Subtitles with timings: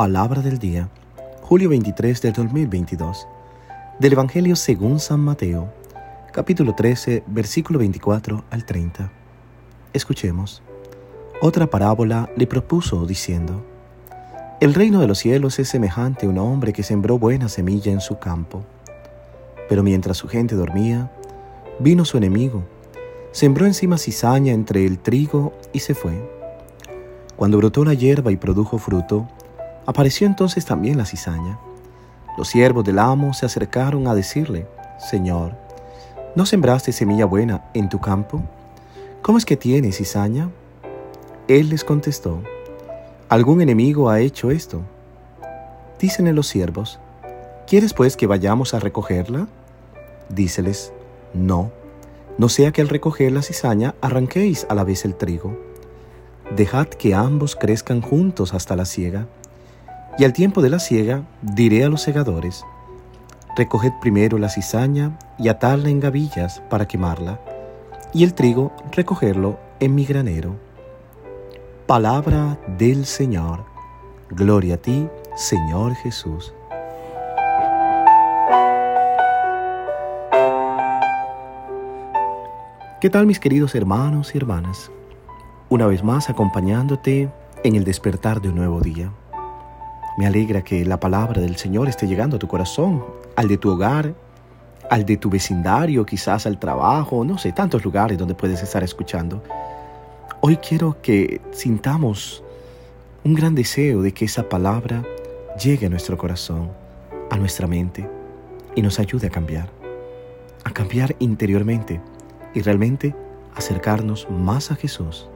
[0.00, 0.88] Palabra del día,
[1.42, 3.26] julio 23 del 2022,
[3.98, 5.70] del Evangelio según San Mateo,
[6.32, 9.12] capítulo 13, versículo 24 al 30.
[9.92, 10.62] Escuchemos.
[11.42, 13.62] Otra parábola le propuso diciendo,
[14.58, 18.00] El reino de los cielos es semejante a un hombre que sembró buena semilla en
[18.00, 18.64] su campo.
[19.68, 21.12] Pero mientras su gente dormía,
[21.78, 22.64] vino su enemigo,
[23.32, 26.26] sembró encima cizaña entre el trigo y se fue.
[27.36, 29.28] Cuando brotó la hierba y produjo fruto,
[29.90, 31.58] Apareció entonces también la cizaña.
[32.38, 34.68] Los siervos del amo se acercaron a decirle,
[35.00, 35.56] Señor,
[36.36, 38.40] ¿no sembraste semilla buena en tu campo?
[39.20, 40.48] ¿Cómo es que tienes cizaña?
[41.48, 42.40] Él les contestó,
[43.28, 44.80] ¿algún enemigo ha hecho esto?
[45.98, 47.00] Dícenle los siervos,
[47.66, 49.48] ¿quieres pues que vayamos a recogerla?
[50.28, 50.92] Díceles,
[51.34, 51.72] no,
[52.38, 55.58] no sea que al recoger la cizaña arranquéis a la vez el trigo.
[56.54, 59.26] Dejad que ambos crezcan juntos hasta la siega.
[60.20, 62.66] Y al tiempo de la siega diré a los segadores,
[63.56, 67.40] recoged primero la cizaña y atadla en gavillas para quemarla,
[68.12, 70.56] y el trigo recogerlo en mi granero.
[71.86, 73.64] Palabra del Señor.
[74.28, 76.52] Gloria a ti, Señor Jesús.
[83.00, 84.90] ¿Qué tal mis queridos hermanos y hermanas?
[85.70, 87.30] Una vez más acompañándote
[87.64, 89.10] en el despertar de un nuevo día.
[90.16, 93.04] Me alegra que la palabra del Señor esté llegando a tu corazón,
[93.36, 94.14] al de tu hogar,
[94.90, 99.42] al de tu vecindario, quizás al trabajo, no sé, tantos lugares donde puedes estar escuchando.
[100.40, 102.42] Hoy quiero que sintamos
[103.22, 105.04] un gran deseo de que esa palabra
[105.62, 106.70] llegue a nuestro corazón,
[107.30, 108.08] a nuestra mente
[108.74, 109.68] y nos ayude a cambiar,
[110.64, 112.00] a cambiar interiormente
[112.54, 113.14] y realmente
[113.54, 115.28] acercarnos más a Jesús.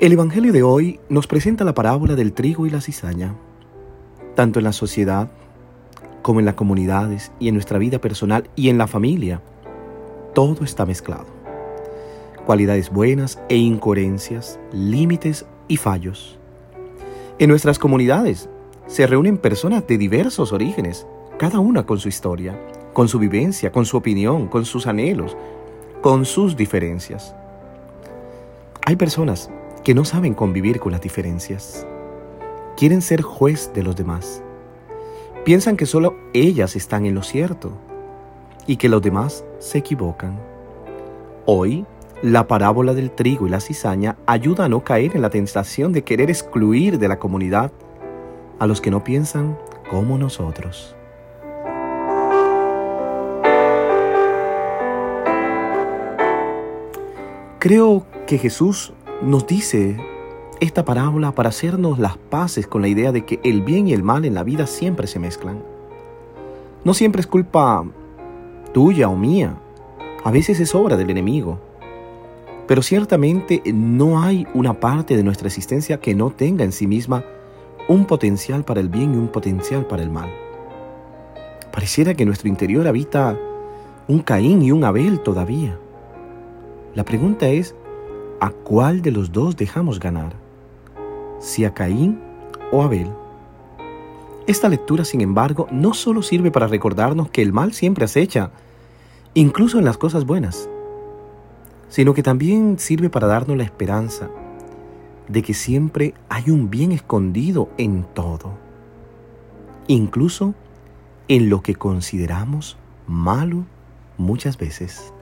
[0.00, 3.34] El Evangelio de hoy nos presenta la parábola del trigo y la cizaña.
[4.36, 5.28] Tanto en la sociedad
[6.22, 9.42] como en las comunidades y en nuestra vida personal y en la familia,
[10.36, 11.26] todo está mezclado.
[12.46, 16.38] Cualidades buenas e incoherencias, límites y fallos.
[17.40, 18.48] En nuestras comunidades
[18.86, 21.08] se reúnen personas de diversos orígenes,
[21.40, 22.56] cada una con su historia,
[22.92, 25.36] con su vivencia, con su opinión, con sus anhelos,
[26.02, 27.34] con sus diferencias.
[28.86, 29.50] Hay personas
[29.88, 31.86] que no saben convivir con las diferencias.
[32.76, 34.42] Quieren ser juez de los demás.
[35.46, 37.72] Piensan que solo ellas están en lo cierto
[38.66, 40.38] y que los demás se equivocan.
[41.46, 41.86] Hoy,
[42.20, 46.04] la parábola del trigo y la cizaña ayuda a no caer en la tentación de
[46.04, 47.72] querer excluir de la comunidad
[48.58, 50.94] a los que no piensan como nosotros.
[57.58, 58.92] Creo que Jesús
[59.22, 59.96] nos dice
[60.60, 64.02] esta parábola para hacernos las paces con la idea de que el bien y el
[64.02, 65.62] mal en la vida siempre se mezclan.
[66.84, 67.84] No siempre es culpa
[68.72, 69.56] tuya o mía,
[70.24, 71.58] a veces es obra del enemigo.
[72.66, 77.24] Pero ciertamente no hay una parte de nuestra existencia que no tenga en sí misma
[77.88, 80.30] un potencial para el bien y un potencial para el mal.
[81.72, 83.38] Pareciera que nuestro interior habita
[84.06, 85.78] un Caín y un Abel todavía.
[86.94, 87.74] La pregunta es,
[88.40, 90.32] ¿a cuál de los dos dejamos ganar?
[91.40, 92.20] ¿Si a Caín
[92.72, 93.10] o a Abel?
[94.46, 98.50] Esta lectura, sin embargo, no solo sirve para recordarnos que el mal siempre acecha,
[99.34, 100.68] incluso en las cosas buenas,
[101.88, 104.30] sino que también sirve para darnos la esperanza
[105.28, 108.52] de que siempre hay un bien escondido en todo,
[109.86, 110.54] incluso
[111.28, 113.66] en lo que consideramos malo
[114.16, 115.12] muchas veces.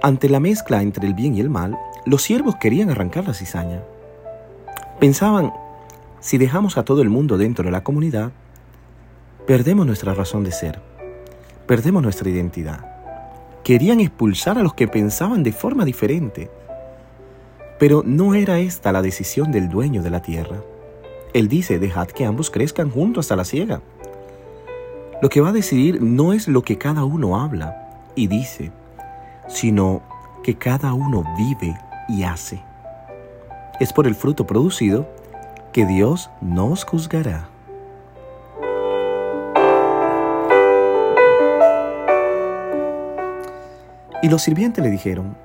[0.00, 1.76] Ante la mezcla entre el bien y el mal,
[2.06, 3.82] los siervos querían arrancar la cizaña.
[5.00, 5.52] Pensaban,
[6.20, 8.30] si dejamos a todo el mundo dentro de la comunidad,
[9.44, 10.80] perdemos nuestra razón de ser,
[11.66, 12.84] perdemos nuestra identidad.
[13.64, 16.48] Querían expulsar a los que pensaban de forma diferente.
[17.80, 20.62] Pero no era esta la decisión del dueño de la tierra.
[21.34, 23.80] Él dice, dejad que ambos crezcan juntos hasta la siega.
[25.20, 28.70] Lo que va a decidir no es lo que cada uno habla y dice,
[29.48, 30.02] sino
[30.42, 31.78] que cada uno vive
[32.08, 32.62] y hace.
[33.80, 35.08] Es por el fruto producido
[35.72, 37.48] que Dios nos juzgará.
[44.20, 45.36] Y los sirvientes le dijeron,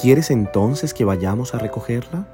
[0.00, 2.24] ¿quieres entonces que vayamos a recogerla?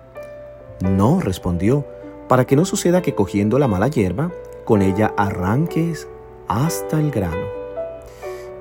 [0.81, 1.85] No, respondió,
[2.29, 4.31] para que no suceda que cogiendo la mala hierba,
[4.65, 6.07] con ella arranques
[6.47, 7.47] hasta el grano.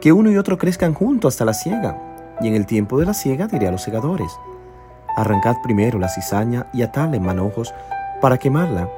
[0.02, 3.14] Que uno y otro crezcan juntos hasta la siega, y en el tiempo de la
[3.14, 4.32] siega diré a los segadores,
[5.16, 7.74] arrancad primero la cizaña y atadle en manojos
[8.22, 8.90] para quemarla,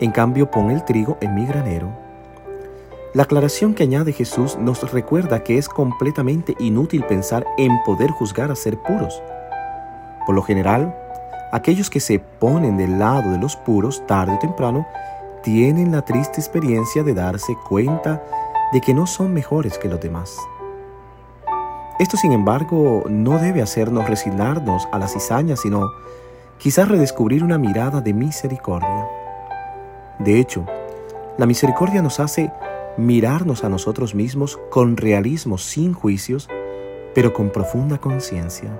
[0.00, 1.88] en cambio pon el trigo en mi granero.
[3.12, 8.52] La aclaración que añade Jesús nos recuerda que es completamente inútil pensar en poder juzgar
[8.52, 9.20] a ser puros.
[10.26, 10.94] Por lo general,
[11.50, 14.86] aquellos que se ponen del lado de los puros tarde o temprano
[15.42, 18.22] tienen la triste experiencia de darse cuenta
[18.72, 20.36] de que no son mejores que los demás.
[22.00, 25.92] Esto, sin embargo, no debe hacernos resignarnos a la cizaña, sino
[26.56, 29.06] quizás redescubrir una mirada de misericordia.
[30.18, 30.64] De hecho,
[31.36, 32.50] la misericordia nos hace
[32.96, 36.48] mirarnos a nosotros mismos con realismo, sin juicios,
[37.14, 38.70] pero con profunda conciencia.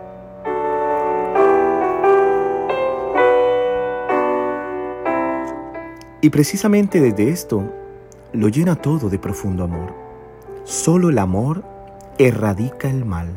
[6.23, 7.71] Y precisamente desde esto
[8.33, 9.93] lo llena todo de profundo amor.
[10.65, 11.70] Solo el amor
[12.27, 13.29] erradica el mal.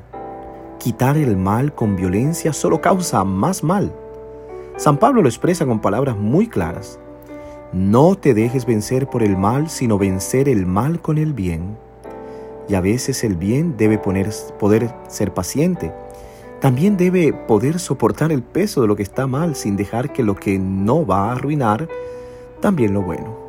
[0.78, 3.94] Quitar el mal con violencia solo causa más mal.
[4.76, 7.00] San Pablo lo expresa con palabras muy claras.
[7.72, 11.78] No te dejes vencer por el mal, sino vencer el mal con el bien.
[12.68, 15.94] Y a veces el bien debe poner, poder ser paciente.
[16.60, 20.36] También debe poder soportar el peso de lo que está mal sin dejar que lo
[20.36, 21.88] que no va a arruinar
[22.60, 23.43] también lo bueno.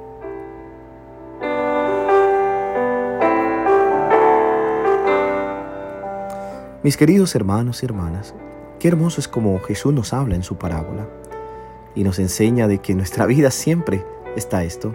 [6.84, 8.34] Mis queridos hermanos y hermanas,
[8.78, 11.08] qué hermoso es como Jesús nos habla en su parábola
[11.94, 14.04] y nos enseña de que en nuestra vida siempre
[14.36, 14.94] está esto.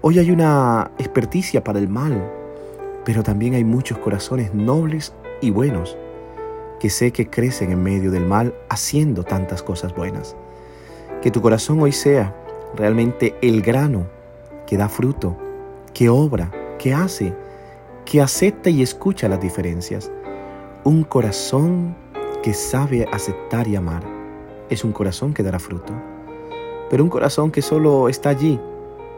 [0.00, 2.30] Hoy hay una experticia para el mal,
[3.04, 5.98] pero también hay muchos corazones nobles y buenos
[6.78, 10.36] que sé que crecen en medio del mal haciendo tantas cosas buenas.
[11.20, 12.32] Que tu corazón hoy sea
[12.76, 14.06] realmente el grano
[14.68, 15.36] que da fruto,
[15.94, 17.34] que obra, que hace,
[18.04, 20.12] que acepta y escucha las diferencias.
[20.84, 21.94] Un corazón
[22.42, 24.02] que sabe aceptar y amar
[24.68, 25.92] es un corazón que dará fruto.
[26.90, 28.58] Pero un corazón que solo está allí,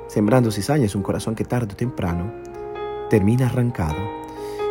[0.07, 2.31] sembrando cizaña, es un corazón que tarde o temprano
[3.09, 3.97] termina arrancado.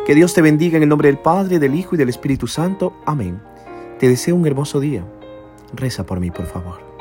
[0.06, 2.92] Que Dios te bendiga en el nombre del Padre, del Hijo y del Espíritu Santo.
[3.06, 3.42] Amén.
[3.98, 5.04] Te deseo un hermoso día.
[5.72, 6.93] Reza por mí, por favor.